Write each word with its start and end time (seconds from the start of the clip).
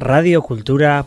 Radio 0.00 0.40
Cultura 0.40 1.04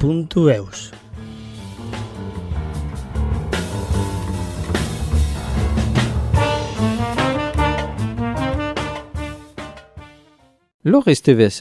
eus. 0.00 0.92
Laure 10.84 11.08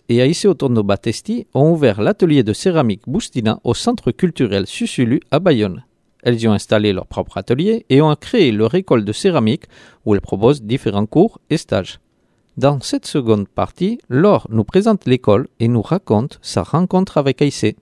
et 0.07 0.21
Aïssé 0.21 0.47
Otorno 0.47 0.83
Battesti 0.83 1.47
ont 1.55 1.71
ouvert 1.71 1.99
l'atelier 1.99 2.43
de 2.43 2.53
céramique 2.53 3.01
Boustina 3.07 3.59
au 3.63 3.73
centre 3.73 4.11
culturel 4.11 4.67
Susulu 4.67 5.19
à 5.31 5.39
Bayonne. 5.39 5.83
Elles 6.25 6.41
y 6.41 6.47
ont 6.47 6.53
installé 6.53 6.91
leur 6.91 7.05
propre 7.05 7.37
atelier 7.37 7.85
et 7.89 8.01
ont 8.01 8.13
créé 8.15 8.51
leur 8.51 8.73
école 8.73 9.05
de 9.05 9.13
céramique 9.13 9.65
où 10.05 10.15
elles 10.15 10.21
proposent 10.21 10.63
différents 10.63 11.05
cours 11.05 11.39
et 11.51 11.57
stages. 11.57 11.99
Dans 12.57 12.79
cette 12.81 13.05
seconde 13.05 13.47
partie, 13.47 13.99
Laure 14.09 14.47
nous 14.49 14.63
présente 14.63 15.05
l'école 15.05 15.47
et 15.59 15.67
nous 15.67 15.83
raconte 15.83 16.39
sa 16.41 16.63
rencontre 16.63 17.17
avec 17.17 17.41
Aïssé. 17.41 17.77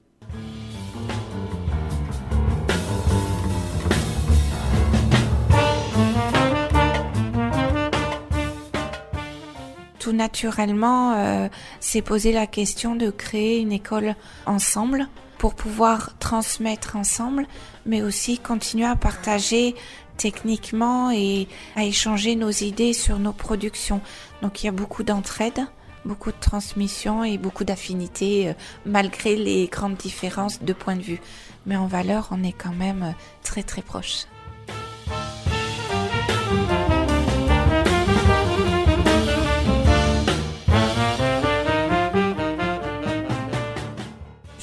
tout 10.00 10.12
naturellement 10.12 11.14
euh, 11.14 11.48
s'est 11.80 12.02
posé 12.02 12.34
la 12.34 12.46
question 12.46 12.98
de 12.98 13.10
créer 13.10 13.62
une 13.62 13.72
école 13.72 14.16
ensemble 14.46 15.08
pour 15.44 15.56
pouvoir 15.56 16.18
transmettre 16.20 16.96
ensemble, 16.96 17.48
mais 17.86 18.02
aussi 18.02 18.38
continuer 18.38 18.86
à 18.86 18.96
partager 18.96 19.76
techniquement 20.16 21.12
et 21.12 21.50
à 21.76 21.84
échanger 21.84 22.38
nos 22.38 22.50
idées 22.50 22.94
sur 22.94 23.20
nos 23.20 23.34
productions. 23.34 24.00
Donc 24.42 24.64
il 24.64 24.68
y 24.68 24.70
a 24.70 24.72
beaucoup 24.72 25.04
d'entraide, 25.04 25.60
beaucoup 26.06 26.32
de 26.32 26.40
transmission 26.40 27.26
et 27.26 27.38
beaucoup 27.38 27.66
d'affinités 27.66 28.48
euh, 28.48 28.54
malgré 28.86 29.36
les 29.36 29.68
grandes 29.68 29.98
différences 29.98 30.64
de 30.64 30.72
point 30.72 30.96
de 30.96 31.02
vue. 31.02 31.20
Mais 31.66 31.76
en 31.76 31.88
valeur, 31.88 32.30
on 32.32 32.42
est 32.42 32.54
quand 32.54 32.72
même 32.72 33.04
euh, 33.04 33.12
très 33.44 33.64
très 33.64 33.82
proches. 33.82 34.28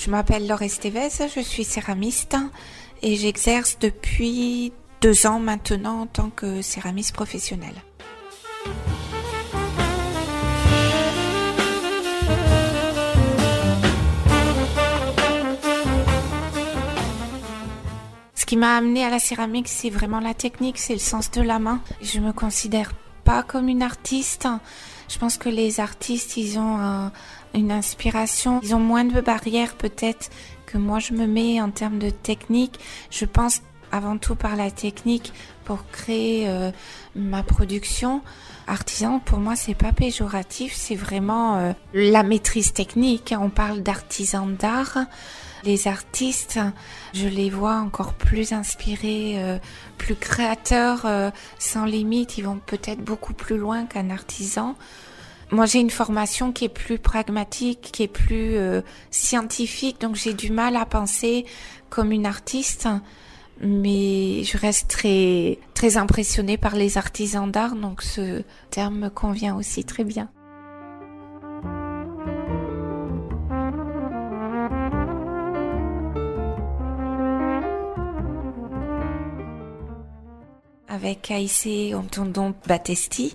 Je 0.03 0.09
m'appelle 0.09 0.47
Laure 0.47 0.62
Estevez, 0.62 1.11
je 1.37 1.41
suis 1.41 1.62
céramiste 1.62 2.34
et 3.03 3.17
j'exerce 3.17 3.79
depuis 3.79 4.73
deux 5.03 5.27
ans 5.27 5.41
maintenant 5.41 6.01
en 6.01 6.07
tant 6.07 6.31
que 6.31 6.62
céramiste 6.62 7.15
professionnel. 7.15 7.75
Ce 18.35 18.47
qui 18.47 18.57
m'a 18.57 18.79
amené 18.79 19.05
à 19.05 19.11
la 19.11 19.19
céramique, 19.19 19.69
c'est 19.69 19.91
vraiment 19.91 20.20
la 20.20 20.33
technique, 20.33 20.79
c'est 20.79 20.95
le 20.95 20.98
sens 20.98 21.31
de 21.31 21.42
la 21.42 21.59
main. 21.59 21.83
Je 22.01 22.20
me 22.20 22.33
considère 22.33 22.95
pas 23.23 23.42
comme 23.42 23.69
une 23.69 23.83
artiste. 23.83 24.48
Je 25.11 25.19
pense 25.19 25.37
que 25.37 25.48
les 25.48 25.79
artistes, 25.79 26.39
ils 26.39 26.59
ont 26.59 26.79
un, 26.79 27.12
une 27.55 27.73
inspiration. 27.73 28.61
Ils 28.62 28.75
ont 28.75 28.81
moins 28.81 29.05
de 29.05 29.20
barrières 29.20 29.75
peut-être 29.75 30.31
que 30.67 30.79
moi 30.79 30.98
je 30.98 31.12
me 31.12 31.27
mets 31.27 31.61
en 31.61 31.70
termes 31.70 31.98
de 31.98 32.11
technique. 32.11 32.79
Je 33.11 33.25
pense 33.25 33.62
avant 33.92 34.19
tout 34.19 34.34
par 34.34 34.57
la 34.57 34.70
technique 34.70 35.33
pour 35.65 35.87
créer 35.91 36.48
euh, 36.48 36.70
ma 37.15 37.42
production. 37.42 38.23
Artisan, 38.67 39.19
pour 39.19 39.39
moi, 39.39 39.57
c'est 39.57 39.75
pas 39.75 39.92
péjoratif, 39.92 40.75
c'est 40.75 40.95
vraiment 40.95 41.57
euh, 41.57 41.73
la 41.92 42.23
maîtrise 42.23 42.73
technique. 42.73 43.35
On 43.39 43.51
parle 43.51 43.83
d'artisan 43.83 44.47
d'art. 44.47 44.98
Les 45.64 45.89
artistes, 45.89 46.58
je 47.13 47.27
les 47.27 47.51
vois 47.51 47.77
encore 47.77 48.14
plus 48.14 48.53
inspirés, 48.53 49.35
euh, 49.36 49.58
plus 49.98 50.14
créateurs, 50.14 51.07
sans 51.58 51.85
limite. 51.85 52.39
Ils 52.39 52.45
vont 52.45 52.61
peut-être 52.64 53.01
beaucoup 53.01 53.35
plus 53.35 53.58
loin 53.58 53.85
qu'un 53.85 54.11
artisan. 54.11 54.77
Moi, 55.52 55.66
j'ai 55.66 55.80
une 55.80 55.90
formation 55.90 56.52
qui 56.52 56.66
est 56.66 56.68
plus 56.68 56.98
pragmatique, 57.00 57.90
qui 57.92 58.05
est 58.05 58.08
plus 58.08 58.56
euh, 58.56 58.83
scientifique, 59.11 60.00
donc 60.00 60.14
j'ai 60.14 60.33
du 60.33 60.52
mal 60.52 60.77
à 60.77 60.86
penser 60.86 61.44
comme 61.88 62.12
une 62.12 62.24
artiste. 62.27 62.88
Mais 63.61 64.42
je 64.44 64.56
reste 64.56 64.88
très 64.88 65.58
très 65.74 65.96
impressionnée 65.96 66.56
par 66.56 66.77
les 66.77 66.96
artisans 66.96 67.50
d'art, 67.50 67.74
donc 67.74 68.00
ce 68.00 68.42
terme 68.70 68.98
me 68.98 69.08
convient 69.11 69.56
aussi 69.56 69.84
très 69.84 70.05
bien. 70.05 70.30
Avec 80.88 81.30
Aïssé 81.30 81.94
Ontondon 81.94 82.55
Battesti, 82.67 83.34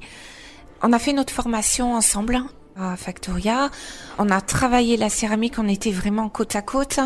on 0.86 0.94
a 0.94 1.00
fait 1.00 1.14
notre 1.14 1.34
formation 1.34 1.96
ensemble 1.96 2.44
à 2.80 2.96
Factoria. 2.96 3.72
On 4.20 4.30
a 4.30 4.40
travaillé 4.40 4.98
la 4.98 5.10
céramique, 5.10 5.56
on 5.58 5.68
était 5.68 5.90
vraiment 5.90 6.30
côte 6.30 6.56
à 6.56 6.62
côte. 6.62 7.00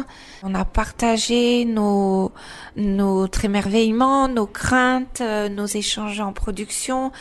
On 0.43 0.53
a 0.53 0.65
partagé 0.65 1.63
nos, 1.63 2.33
notre 2.75 3.45
émerveillement, 3.45 4.27
nos 4.27 4.47
craintes, 4.47 5.21
euh, 5.21 5.47
nos 5.47 5.65
échanges 5.65 6.19
en 6.19 6.33
production. 6.33 7.13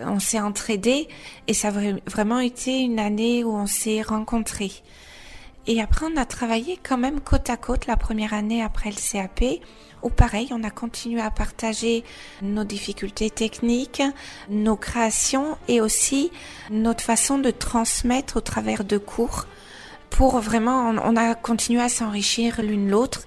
On 0.00 0.18
s'est 0.18 0.40
entraidés 0.40 1.06
et 1.46 1.54
ça 1.54 1.68
a 1.68 1.72
vraiment 2.06 2.40
été 2.40 2.80
une 2.80 2.98
année 2.98 3.44
où 3.44 3.54
on 3.54 3.66
s'est 3.66 4.02
rencontrés. 4.02 4.72
Et 5.66 5.80
après, 5.80 6.06
on 6.12 6.16
a 6.16 6.24
travaillé 6.24 6.78
quand 6.82 6.96
même 6.96 7.20
côte 7.20 7.50
à 7.50 7.56
côte 7.56 7.86
la 7.86 7.96
première 7.96 8.34
année 8.34 8.62
après 8.62 8.90
le 8.90 8.96
CAP 8.96 9.60
ou 10.02 10.08
pareil, 10.08 10.48
on 10.52 10.64
a 10.64 10.70
continué 10.70 11.20
à 11.20 11.30
partager 11.30 12.04
nos 12.42 12.64
difficultés 12.64 13.30
techniques, 13.30 14.02
nos 14.48 14.76
créations 14.76 15.58
et 15.68 15.80
aussi 15.80 16.30
notre 16.70 17.04
façon 17.04 17.38
de 17.38 17.50
transmettre 17.50 18.38
au 18.38 18.40
travers 18.40 18.84
de 18.84 18.98
cours 18.98 19.46
pour 20.08 20.40
vraiment, 20.40 20.90
on 21.04 21.16
a 21.16 21.34
continué 21.34 21.80
à 21.80 21.88
s'enrichir 21.88 22.62
l'une 22.62 22.90
l'autre 22.90 23.26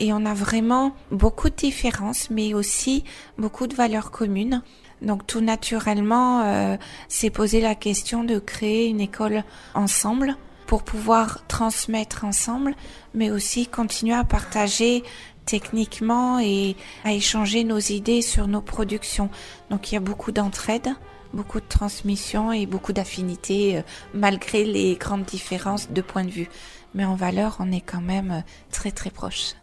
et 0.00 0.12
on 0.12 0.26
a 0.26 0.34
vraiment 0.34 0.94
beaucoup 1.10 1.48
de 1.50 1.54
différences 1.54 2.30
mais 2.30 2.52
aussi 2.54 3.04
beaucoup 3.38 3.66
de 3.66 3.74
valeurs 3.74 4.10
communes. 4.10 4.62
Donc 5.00 5.26
tout 5.26 5.40
naturellement, 5.40 6.42
euh, 6.42 6.76
s'est 7.08 7.30
posé 7.30 7.60
la 7.60 7.76
question 7.76 8.24
de 8.24 8.38
créer 8.38 8.88
une 8.88 9.00
école 9.00 9.44
ensemble 9.74 10.36
pour 10.68 10.82
pouvoir 10.82 11.46
transmettre 11.48 12.26
ensemble, 12.26 12.74
mais 13.14 13.30
aussi 13.30 13.66
continuer 13.66 14.14
à 14.14 14.22
partager 14.22 15.02
techniquement 15.46 16.38
et 16.38 16.76
à 17.04 17.12
échanger 17.14 17.64
nos 17.64 17.78
idées 17.78 18.20
sur 18.20 18.46
nos 18.48 18.60
productions. 18.60 19.30
Donc 19.70 19.90
il 19.90 19.94
y 19.94 19.96
a 19.96 20.00
beaucoup 20.00 20.30
d'entraide, 20.30 20.90
beaucoup 21.32 21.60
de 21.60 21.66
transmission 21.66 22.52
et 22.52 22.66
beaucoup 22.66 22.92
d'affinités 22.92 23.78
euh, 23.78 23.82
malgré 24.12 24.64
les 24.64 24.96
grandes 24.96 25.24
différences 25.24 25.90
de 25.90 26.02
point 26.02 26.24
de 26.24 26.30
vue. 26.30 26.50
Mais 26.94 27.06
en 27.06 27.16
valeur, 27.16 27.56
on 27.60 27.72
est 27.72 27.80
quand 27.80 28.02
même 28.02 28.30
euh, 28.30 28.40
très 28.70 28.90
très 28.90 29.10
proches. 29.10 29.54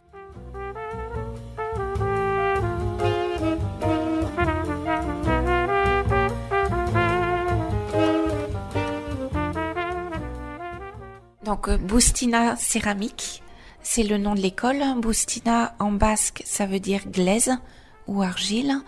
Donc 11.56 11.70
Boustina 11.80 12.58
Céramique, 12.58 13.42
c'est 13.82 14.04
le 14.04 14.18
nom 14.18 14.36
de 14.36 14.42
l'école. 14.42 14.84
Boustina 14.98 15.74
en 15.80 15.94
basque, 15.94 16.44
ça 16.46 16.66
veut 16.66 16.82
dire 16.82 17.08
glaise 17.08 17.54
ou 18.08 18.22
argile. 18.22 18.82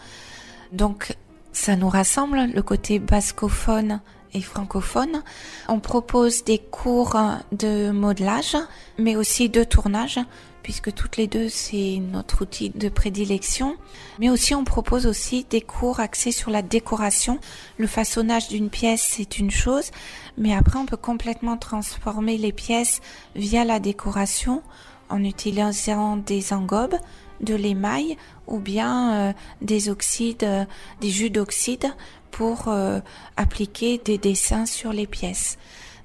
Donc 0.74 1.16
ça 1.54 1.78
nous 1.78 1.88
rassemble, 1.88 2.50
le 2.54 2.62
côté 2.62 3.00
bascophone 3.00 4.02
et 4.34 4.42
francophone. 4.42 5.24
On 5.68 5.80
propose 5.80 6.44
des 6.44 6.60
cours 6.60 7.18
de 7.52 7.92
modelage, 7.92 8.58
mais 8.98 9.16
aussi 9.16 9.50
de 9.50 9.64
tournage, 9.64 10.20
puisque 10.64 10.94
toutes 10.94 11.18
les 11.18 11.28
deux 11.28 11.50
c'est 11.50 12.02
notre 12.02 12.42
outil 12.42 12.70
de 12.70 12.90
prédilection. 12.90 13.78
Mais 14.20 14.30
aussi 14.30 14.54
on 14.54 14.64
propose 14.64 15.06
aussi 15.06 15.46
des 15.50 15.62
cours 15.62 16.00
axés 16.00 16.32
sur 16.32 16.52
la 16.52 16.62
décoration. 16.62 17.40
Le 17.78 17.88
façonnage 17.88 18.50
d'une 18.50 18.70
pièce 18.70 19.02
c'est 19.16 19.40
une 19.40 19.52
chose, 19.52 19.92
mais 20.38 20.54
après 20.54 20.78
on 20.78 20.86
peut 20.86 20.98
complètement 20.98 21.58
transformer 21.58 22.38
les 22.38 22.52
pièces 22.52 23.00
via 23.36 23.64
la 23.64 23.80
décoration 23.80 24.62
en 25.10 25.24
utilisant 25.24 26.18
des 26.18 26.54
engobes, 26.54 26.98
de 27.42 27.56
l'émail 27.56 28.18
ou 28.48 28.60
bien 28.60 29.14
euh, 29.14 29.34
des 29.62 29.90
oxydes, 29.90 30.44
euh, 30.44 30.66
des 31.02 31.10
jus 31.10 31.30
d'oxyde 31.30 31.86
pour 32.32 32.68
euh, 32.68 33.00
appliquer 33.36 33.98
des 33.98 34.18
dessins 34.18 34.66
sur 34.66 34.94
les 34.94 35.08
pièces. 35.08 35.58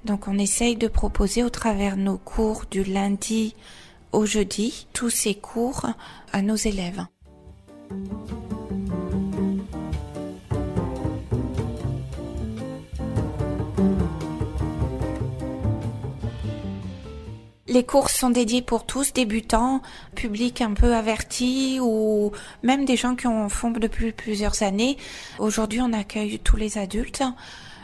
Donc 0.04 0.28
on 0.28 0.38
essaye 0.38 0.76
de 0.76 0.88
proposer 0.88 1.44
au 1.44 1.50
travers 1.50 1.96
nos 1.96 2.18
cours 2.18 2.64
du 2.70 2.84
lundi 2.84 3.54
au 4.12 4.26
jeudi 4.26 4.86
tous 4.92 5.10
ces 5.10 5.34
cours 5.34 5.86
à 6.32 6.42
nos 6.42 6.56
élèves. 6.56 7.04
Les 17.72 17.84
cours 17.84 18.10
sont 18.10 18.28
dédiés 18.28 18.60
pour 18.60 18.84
tous, 18.84 19.14
débutants, 19.14 19.80
public 20.14 20.60
un 20.60 20.74
peu 20.74 20.94
averti 20.94 21.78
ou 21.80 22.30
même 22.62 22.84
des 22.84 22.98
gens 22.98 23.16
qui 23.16 23.26
en 23.26 23.48
font 23.48 23.70
depuis 23.70 24.12
plusieurs 24.12 24.62
années. 24.62 24.98
Aujourd'hui, 25.38 25.80
on 25.80 25.94
accueille 25.94 26.38
tous 26.38 26.56
les 26.56 26.76
adultes. 26.76 27.22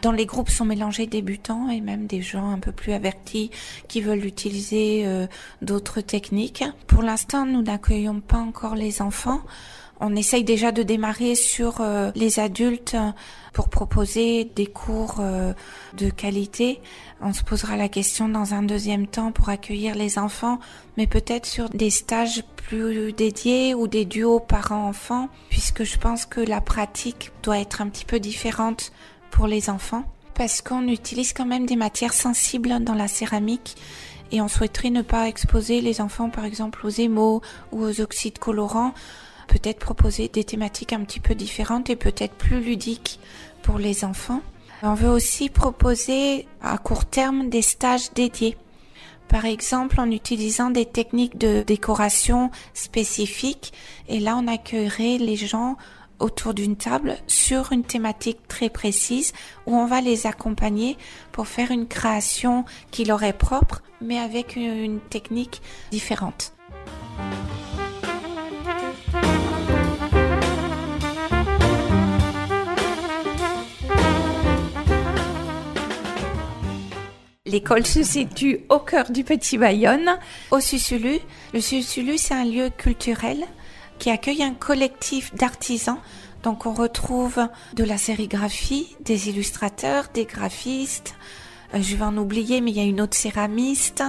Dans 0.02 0.12
les 0.12 0.26
groupes 0.26 0.50
sont 0.50 0.66
mélangés 0.66 1.06
débutants 1.06 1.70
et 1.70 1.80
même 1.80 2.06
des 2.06 2.20
gens 2.20 2.50
un 2.50 2.58
peu 2.58 2.70
plus 2.70 2.92
avertis 2.92 3.50
qui 3.88 4.02
veulent 4.02 4.26
utiliser 4.26 5.06
euh, 5.06 5.26
d'autres 5.62 6.02
techniques. 6.02 6.64
Pour 6.86 7.02
l'instant, 7.02 7.46
nous 7.46 7.62
n'accueillons 7.62 8.20
pas 8.20 8.36
encore 8.36 8.74
les 8.74 9.00
enfants. 9.00 9.40
On 10.00 10.14
essaye 10.14 10.44
déjà 10.44 10.70
de 10.70 10.82
démarrer 10.82 11.34
sur 11.34 11.80
euh, 11.80 12.12
les 12.14 12.38
adultes 12.38 12.96
pour 13.52 13.68
proposer 13.68 14.44
des 14.44 14.66
cours 14.66 15.16
euh, 15.18 15.52
de 15.96 16.08
qualité. 16.10 16.80
On 17.20 17.32
se 17.32 17.42
posera 17.42 17.76
la 17.76 17.88
question 17.88 18.28
dans 18.28 18.54
un 18.54 18.62
deuxième 18.62 19.08
temps 19.08 19.32
pour 19.32 19.48
accueillir 19.48 19.96
les 19.96 20.18
enfants, 20.18 20.60
mais 20.96 21.08
peut-être 21.08 21.46
sur 21.46 21.68
des 21.68 21.90
stages 21.90 22.44
plus 22.68 23.12
dédiés 23.12 23.74
ou 23.74 23.88
des 23.88 24.04
duos 24.04 24.38
parents-enfants, 24.38 25.28
puisque 25.50 25.82
je 25.82 25.98
pense 25.98 26.26
que 26.26 26.40
la 26.40 26.60
pratique 26.60 27.32
doit 27.42 27.58
être 27.58 27.80
un 27.80 27.88
petit 27.88 28.04
peu 28.04 28.20
différente 28.20 28.92
pour 29.30 29.48
les 29.48 29.68
enfants, 29.68 30.04
parce 30.34 30.62
qu'on 30.62 30.86
utilise 30.86 31.32
quand 31.32 31.46
même 31.46 31.66
des 31.66 31.76
matières 31.76 32.14
sensibles 32.14 32.84
dans 32.84 32.94
la 32.94 33.08
céramique 33.08 33.76
et 34.30 34.40
on 34.40 34.48
souhaiterait 34.48 34.90
ne 34.90 35.02
pas 35.02 35.26
exposer 35.26 35.80
les 35.80 36.00
enfants 36.00 36.30
par 36.30 36.44
exemple 36.44 36.86
aux 36.86 36.90
émaux 36.90 37.40
ou 37.72 37.82
aux 37.82 38.00
oxydes 38.00 38.38
colorants 38.38 38.92
peut-être 39.48 39.80
proposer 39.80 40.28
des 40.28 40.44
thématiques 40.44 40.92
un 40.92 41.02
petit 41.02 41.18
peu 41.18 41.34
différentes 41.34 41.90
et 41.90 41.96
peut-être 41.96 42.34
plus 42.34 42.60
ludiques 42.60 43.18
pour 43.62 43.78
les 43.78 44.04
enfants. 44.04 44.42
On 44.82 44.94
veut 44.94 45.08
aussi 45.08 45.48
proposer 45.48 46.46
à 46.62 46.78
court 46.78 47.04
terme 47.04 47.48
des 47.48 47.62
stages 47.62 48.12
dédiés. 48.12 48.56
Par 49.26 49.44
exemple, 49.44 50.00
en 50.00 50.10
utilisant 50.10 50.70
des 50.70 50.86
techniques 50.86 51.36
de 51.36 51.62
décoration 51.62 52.50
spécifiques. 52.72 53.72
Et 54.08 54.20
là, 54.20 54.36
on 54.38 54.46
accueillerait 54.46 55.18
les 55.18 55.36
gens 55.36 55.76
autour 56.18 56.54
d'une 56.54 56.76
table 56.76 57.16
sur 57.26 57.72
une 57.72 57.84
thématique 57.84 58.48
très 58.48 58.70
précise 58.70 59.32
où 59.66 59.76
on 59.76 59.86
va 59.86 60.00
les 60.00 60.26
accompagner 60.26 60.96
pour 61.32 61.46
faire 61.46 61.70
une 61.70 61.86
création 61.86 62.64
qui 62.90 63.04
leur 63.04 63.22
est 63.22 63.36
propre, 63.36 63.82
mais 64.00 64.18
avec 64.18 64.56
une 64.56 65.00
technique 65.00 65.60
différente. 65.90 66.54
L'école 77.48 77.86
se 77.86 78.02
situe 78.02 78.60
au 78.68 78.78
cœur 78.78 79.10
du 79.10 79.24
Petit 79.24 79.56
Bayonne, 79.56 80.18
au 80.50 80.60
Susulu. 80.60 81.18
Le 81.54 81.62
Susulu, 81.62 82.18
c'est 82.18 82.34
un 82.34 82.44
lieu 82.44 82.68
culturel 82.68 83.38
qui 83.98 84.10
accueille 84.10 84.42
un 84.42 84.52
collectif 84.52 85.34
d'artisans. 85.34 85.96
Donc 86.42 86.66
on 86.66 86.74
retrouve 86.74 87.40
de 87.72 87.84
la 87.84 87.96
sérigraphie, 87.96 88.94
des 89.00 89.30
illustrateurs, 89.30 90.08
des 90.12 90.26
graphistes. 90.26 91.14
Euh, 91.72 91.80
je 91.80 91.96
vais 91.96 92.04
en 92.04 92.18
oublier, 92.18 92.60
mais 92.60 92.70
il 92.70 92.76
y 92.76 92.80
a 92.80 92.84
une 92.84 93.00
autre 93.00 93.16
céramiste. 93.16 94.04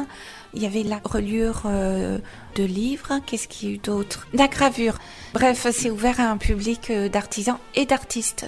Il 0.54 0.62
y 0.62 0.66
avait 0.66 0.84
la 0.84 1.00
reliure 1.02 1.62
euh, 1.64 2.20
de 2.56 2.64
livres. 2.66 3.22
Qu'est-ce 3.26 3.48
qu'il 3.48 3.70
y 3.70 3.72
a 3.72 3.76
eu 3.76 3.78
d'autre? 3.78 4.28
La 4.34 4.50
gravure. 4.50 4.98
Bref, 5.34 5.66
c'est 5.72 5.92
ouvert 5.92 6.20
à 6.20 6.30
un 6.30 6.38
public 6.38 6.90
euh, 6.90 7.08
d'artisans 7.08 7.58
et 7.74 7.86
d'artistes. 7.86 8.48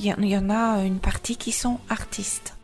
il 0.00 0.06
y 0.06 0.36
en 0.36 0.50
a 0.50 0.82
une 0.82 0.98
partie 0.98 1.36
qui 1.36 1.52
sont 1.52 1.78
artistes. 1.88 2.54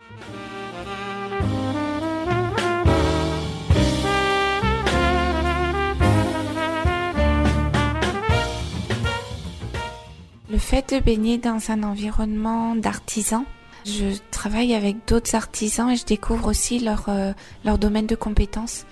Le 10.57 10.61
fait 10.61 10.95
de 10.95 11.01
baigner 11.01 11.37
dans 11.37 11.71
un 11.71 11.83
environnement 11.83 12.75
d'artisans, 12.75 13.45
je 13.85 14.17
travaille 14.31 14.75
avec 14.75 15.07
d'autres 15.07 15.35
artisans 15.35 15.91
et 15.91 15.97
je 15.97 16.07
découvre 16.07 16.49
aussi 16.49 16.79
leur, 16.79 17.11
euh, 17.11 17.35
leur 17.63 17.77
domaine 17.77 18.07
de 18.07 18.15
compétences. 18.15 18.87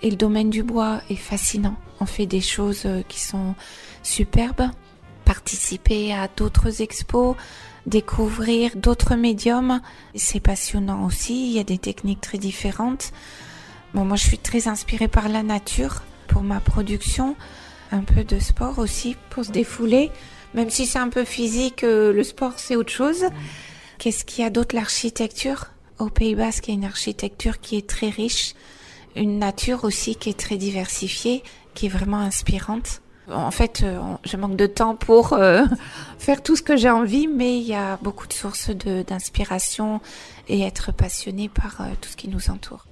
Et 0.00 0.08
le 0.08 0.16
domaine 0.16 0.48
du 0.48 0.62
bois 0.62 1.02
est 1.10 1.16
fascinant. 1.16 1.76
On 2.00 2.06
fait 2.06 2.24
des 2.24 2.40
choses 2.40 2.84
euh, 2.86 3.02
qui 3.08 3.20
sont 3.20 3.54
superbes. 4.02 4.70
Participer 5.26 6.14
à 6.14 6.28
d'autres 6.34 6.80
expos, 6.80 7.36
découvrir 7.84 8.70
d'autres 8.74 9.14
médiums, 9.14 9.82
c'est 10.14 10.40
passionnant 10.40 11.04
aussi. 11.04 11.46
Il 11.46 11.52
y 11.52 11.58
a 11.58 11.64
des 11.64 11.76
techniques 11.76 12.22
très 12.22 12.38
différentes. 12.38 13.12
Bon, 13.92 14.06
moi, 14.06 14.16
je 14.16 14.24
suis 14.24 14.38
très 14.38 14.66
inspirée 14.66 15.08
par 15.08 15.28
la 15.28 15.42
nature 15.42 16.04
pour 16.26 16.40
ma 16.40 16.60
production. 16.60 17.36
Un 17.90 18.00
peu 18.00 18.24
de 18.24 18.38
sport 18.38 18.78
aussi 18.78 19.14
pour 19.28 19.44
se 19.44 19.50
défouler. 19.50 20.10
Même 20.54 20.70
si 20.70 20.86
c'est 20.86 20.98
un 20.98 21.08
peu 21.08 21.24
physique, 21.24 21.84
euh, 21.84 22.12
le 22.12 22.22
sport 22.22 22.54
c'est 22.56 22.76
autre 22.76 22.92
chose. 22.92 23.24
Qu'est-ce 23.98 24.24
qu'il 24.24 24.44
y 24.44 24.46
a 24.46 24.50
d'autre 24.50 24.74
L'architecture? 24.74 25.66
Au 25.98 26.08
Pays 26.08 26.34
Basque, 26.34 26.68
il 26.68 26.70
y 26.72 26.74
a 26.74 26.78
une 26.78 26.84
architecture 26.84 27.60
qui 27.60 27.76
est 27.76 27.88
très 27.88 28.10
riche, 28.10 28.54
une 29.14 29.38
nature 29.38 29.84
aussi 29.84 30.16
qui 30.16 30.30
est 30.30 30.38
très 30.38 30.56
diversifiée, 30.56 31.42
qui 31.74 31.86
est 31.86 31.90
vraiment 31.90 32.18
inspirante. 32.18 33.02
En 33.30 33.52
fait, 33.52 33.82
euh, 33.84 34.00
je 34.24 34.36
manque 34.36 34.56
de 34.56 34.66
temps 34.66 34.96
pour 34.96 35.32
euh, 35.34 35.64
faire 36.18 36.42
tout 36.42 36.56
ce 36.56 36.62
que 36.62 36.76
j'ai 36.76 36.90
envie, 36.90 37.28
mais 37.28 37.56
il 37.58 37.64
y 37.64 37.74
a 37.74 37.98
beaucoup 38.02 38.26
de 38.26 38.32
sources 38.32 38.70
d'inspiration 38.70 40.00
et 40.48 40.62
être 40.62 40.92
passionné 40.92 41.48
par 41.48 41.82
tout 42.00 42.08
ce 42.10 42.16
qui 42.16 42.28
nous 42.28 42.50
entoure. 42.50 42.86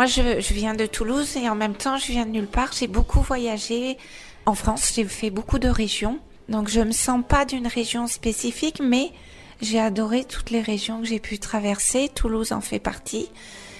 Moi, 0.00 0.06
je, 0.06 0.54
viens 0.54 0.72
de 0.72 0.86
Toulouse 0.86 1.36
et 1.36 1.50
en 1.50 1.54
même 1.54 1.74
temps, 1.74 1.98
je 1.98 2.10
viens 2.10 2.24
de 2.24 2.30
nulle 2.30 2.46
part. 2.46 2.70
J'ai 2.72 2.86
beaucoup 2.86 3.20
voyagé 3.20 3.98
en 4.46 4.54
France. 4.54 4.92
J'ai 4.94 5.04
fait 5.04 5.28
beaucoup 5.28 5.58
de 5.58 5.68
régions. 5.68 6.20
Donc, 6.48 6.70
je 6.70 6.80
me 6.80 6.92
sens 6.92 7.22
pas 7.22 7.44
d'une 7.44 7.66
région 7.66 8.06
spécifique, 8.06 8.80
mais 8.82 9.12
j'ai 9.60 9.78
adoré 9.78 10.24
toutes 10.24 10.48
les 10.48 10.62
régions 10.62 11.02
que 11.02 11.06
j'ai 11.06 11.20
pu 11.20 11.38
traverser. 11.38 12.08
Toulouse 12.14 12.52
en 12.52 12.62
fait 12.62 12.78
partie. 12.78 13.28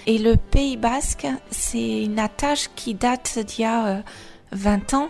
Et 0.07 0.19
le 0.19 0.37
Pays 0.37 0.77
Basque, 0.77 1.27
c'est 1.51 2.03
une 2.03 2.19
attache 2.19 2.69
qui 2.77 2.93
date 2.93 3.39
d'il 3.39 3.63
y 3.63 3.65
a 3.65 4.03
20 4.53 4.93
euh, 4.93 4.97
ans, 4.99 5.09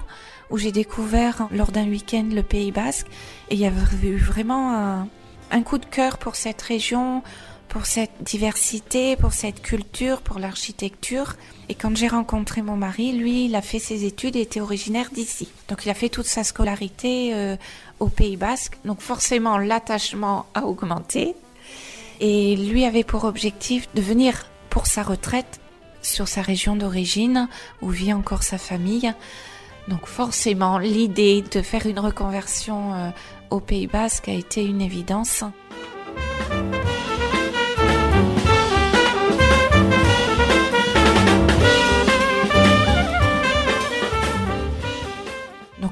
où 0.50 0.59
j'ai 0.59 0.71
découvert 0.71 1.49
lors 1.50 1.73
d'un 1.73 1.88
week-end 1.88 2.29
le 2.31 2.45
Pays 2.45 2.71
Basque. 2.71 3.09
Et 3.49 3.57
il 3.57 3.61
y 3.61 3.67
avait 3.67 4.07
eu 4.07 4.17
vraiment 4.17 5.09
un 5.50 5.62
coup 5.62 5.79
de 5.79 5.87
cœur 5.87 6.19
pour 6.19 6.37
cette 6.37 6.62
région, 6.62 7.25
pour 7.71 7.87
cette 7.87 8.11
diversité, 8.23 9.17
pour 9.17 9.33
cette 9.33 9.62
culture, 9.62 10.21
pour 10.21 10.41
l'architecture. 10.41 11.37
Et 11.69 11.75
quand 11.75 11.97
j'ai 11.97 12.09
rencontré 12.09 12.62
mon 12.62 12.77
mari, 12.77 13.12
lui, 13.12 13.45
il 13.47 13.55
a 13.55 13.62
fait 13.62 13.79
ses 13.79 14.05
études 14.05 14.35
et 14.35 14.41
était 14.41 14.61
originaire 14.61 15.11
d'ici. 15.12 15.49
Donc 15.69 15.87
il 15.87 15.91
a 15.91 15.95
fait 15.95 16.09
toute 16.09 16.27
sa 16.27 16.43
scolarité 16.43 17.33
euh, 17.33 17.57
au 18.00 18.09
Pays 18.09 18.37
Basque. 18.37 18.77
Donc 18.85 19.00
forcément, 19.00 19.57
l'attachement 19.57 20.47
a 20.55 20.67
augmenté. 20.67 21.37
Et 22.19 22.57
lui 22.57 22.85
avait 22.85 23.05
pour 23.05 23.23
objectif 23.25 23.89
de 23.95 24.03
venir 24.03 24.47
pour 24.69 24.87
sa 24.87 25.05
retraite 25.05 25.61
sur 26.03 26.27
sa 26.27 26.43
région 26.43 26.75
d'origine 26.75 27.49
où 27.83 27.91
vit 27.91 28.12
encore 28.12 28.43
sa 28.43 28.59
famille. 28.59 29.12
Donc 29.87 30.07
forcément, 30.07 30.79
l'idée 30.79 31.43
de 31.43 31.62
faire 31.62 31.87
une 31.87 32.00
reconversion 32.00 32.95
euh, 32.95 33.11
au 33.50 33.61
Pays 33.61 33.87
Basque 33.87 34.29
a 34.29 34.33
été 34.33 34.65
une 34.65 34.81
évidence. 34.81 35.45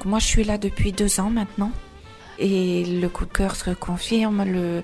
Moi 0.08 0.18
je 0.18 0.26
suis 0.26 0.44
là 0.44 0.58
depuis 0.58 0.92
deux 0.92 1.20
ans 1.20 1.30
maintenant 1.30 1.70
et 2.38 2.84
le 2.84 3.08
coup 3.08 3.26
de 3.26 3.32
cœur 3.32 3.54
se 3.56 3.70
confirme. 3.70 4.44
Le 4.44 4.82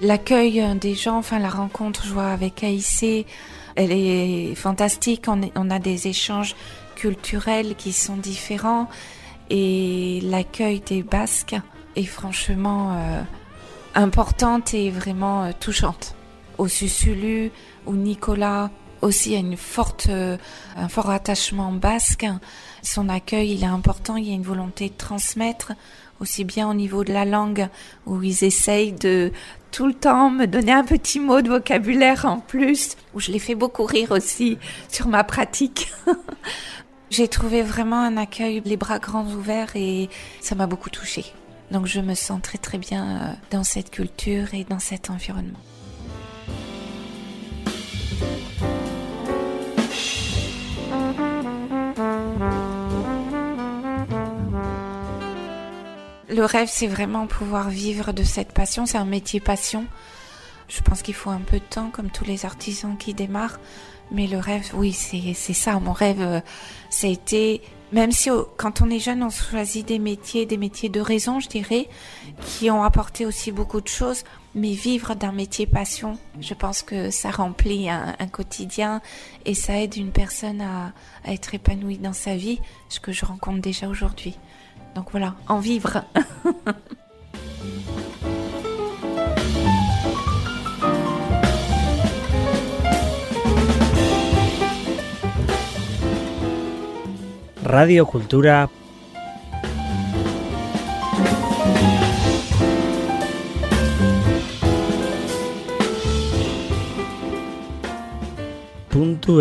l'accueil 0.00 0.62
des 0.76 0.94
gens, 0.94 1.18
enfin 1.18 1.38
la 1.38 1.48
rencontre, 1.48 2.04
je 2.04 2.12
vois 2.12 2.28
avec 2.28 2.62
AIC, 2.62 3.26
elle 3.76 3.92
est 3.92 4.54
fantastique. 4.54 5.26
On, 5.28 5.70
a 5.70 5.78
des 5.78 6.08
échanges 6.08 6.54
culturels 6.94 7.74
qui 7.74 7.92
sont 7.92 8.16
différents 8.16 8.88
et 9.50 10.20
l'accueil 10.22 10.80
des 10.80 11.02
Basques 11.02 11.56
est 11.96 12.04
franchement 12.04 12.92
euh, 12.92 13.22
importante 13.94 14.74
et 14.74 14.90
vraiment 14.90 15.44
euh, 15.44 15.50
touchante. 15.58 16.14
Au 16.58 16.68
Susulu, 16.68 17.50
où 17.86 17.94
Nicolas 17.94 18.70
aussi 19.04 19.34
a 19.34 19.38
une 19.38 19.56
forte, 19.56 20.06
euh, 20.08 20.36
un 20.76 20.88
fort 20.88 21.10
attachement 21.10 21.72
basque. 21.72 22.26
Son 22.82 23.08
accueil, 23.08 23.52
il 23.52 23.62
est 23.62 23.66
important. 23.66 24.16
Il 24.16 24.28
y 24.28 24.32
a 24.32 24.34
une 24.34 24.42
volonté 24.42 24.88
de 24.88 24.94
transmettre 24.94 25.72
aussi 26.20 26.44
bien 26.44 26.68
au 26.68 26.74
niveau 26.74 27.04
de 27.04 27.12
la 27.12 27.24
langue, 27.24 27.68
où 28.06 28.22
ils 28.22 28.44
essayent 28.44 28.92
de 28.92 29.32
tout 29.70 29.86
le 29.86 29.94
temps 29.94 30.30
me 30.30 30.46
donner 30.46 30.72
un 30.72 30.84
petit 30.84 31.18
mot 31.18 31.42
de 31.42 31.48
vocabulaire 31.48 32.24
en 32.24 32.38
plus, 32.38 32.96
où 33.14 33.20
je 33.20 33.32
les 33.32 33.38
fais 33.38 33.54
beaucoup 33.54 33.84
rire 33.84 34.12
aussi 34.12 34.58
sur 34.88 35.08
ma 35.08 35.24
pratique. 35.24 35.92
J'ai 37.10 37.28
trouvé 37.28 37.62
vraiment 37.62 38.00
un 38.00 38.16
accueil, 38.16 38.62
les 38.64 38.76
bras 38.76 38.98
grands 38.98 39.26
ouverts 39.26 39.76
et 39.76 40.08
ça 40.40 40.54
m'a 40.54 40.66
beaucoup 40.66 40.90
touchée. 40.90 41.26
Donc 41.70 41.86
je 41.86 42.00
me 42.00 42.14
sens 42.14 42.40
très 42.42 42.58
très 42.58 42.78
bien 42.78 43.04
euh, 43.04 43.32
dans 43.50 43.64
cette 43.64 43.90
culture 43.90 44.54
et 44.54 44.64
dans 44.64 44.78
cet 44.78 45.10
environnement. 45.10 45.60
Le 56.34 56.44
rêve, 56.44 56.68
c'est 56.68 56.88
vraiment 56.88 57.28
pouvoir 57.28 57.68
vivre 57.68 58.10
de 58.10 58.24
cette 58.24 58.50
passion. 58.50 58.86
C'est 58.86 58.98
un 58.98 59.04
métier 59.04 59.38
passion. 59.38 59.86
Je 60.66 60.80
pense 60.80 61.00
qu'il 61.00 61.14
faut 61.14 61.30
un 61.30 61.38
peu 61.38 61.60
de 61.60 61.64
temps, 61.64 61.90
comme 61.90 62.10
tous 62.10 62.24
les 62.24 62.44
artisans 62.44 62.96
qui 62.98 63.14
démarrent. 63.14 63.60
Mais 64.10 64.26
le 64.26 64.38
rêve, 64.38 64.68
oui, 64.74 64.92
c'est 64.92 65.52
ça. 65.52 65.78
Mon 65.78 65.92
rêve, 65.92 66.20
euh, 66.20 66.40
ça 66.90 67.06
a 67.06 67.10
été, 67.10 67.62
même 67.92 68.10
si 68.10 68.30
quand 68.56 68.82
on 68.82 68.90
est 68.90 68.98
jeune, 68.98 69.22
on 69.22 69.30
choisit 69.30 69.86
des 69.86 70.00
métiers, 70.00 70.44
des 70.44 70.56
métiers 70.56 70.88
de 70.88 71.00
raison, 71.00 71.38
je 71.38 71.48
dirais, 71.48 71.88
qui 72.40 72.68
ont 72.68 72.82
apporté 72.82 73.26
aussi 73.26 73.52
beaucoup 73.52 73.80
de 73.80 73.86
choses. 73.86 74.24
Mais 74.56 74.72
vivre 74.72 75.14
d'un 75.14 75.32
métier 75.32 75.66
passion, 75.66 76.18
je 76.40 76.54
pense 76.54 76.82
que 76.82 77.10
ça 77.10 77.30
remplit 77.30 77.88
un, 77.88 78.12
quotidien 78.32 79.02
et 79.44 79.54
ça 79.54 79.80
aide 79.80 79.96
une 79.96 80.10
personne 80.10 80.60
à, 80.60 80.92
à 81.24 81.32
être 81.32 81.54
épanouie 81.54 81.98
dans 81.98 82.12
sa 82.12 82.34
vie, 82.34 82.58
ce 82.88 82.98
que 82.98 83.12
je 83.12 83.24
rencontre 83.24 83.60
déjà 83.60 83.86
aujourd'hui. 83.86 84.36
Donc 84.94 85.10
voilà, 85.10 85.34
en 85.48 85.58
vivre. 85.58 86.04
Radio 97.64 98.06
Cultura. 98.06 98.68
Punto 108.90 109.40